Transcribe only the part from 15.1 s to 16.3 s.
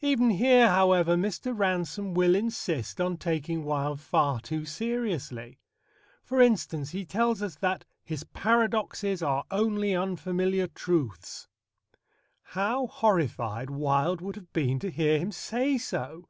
him say so!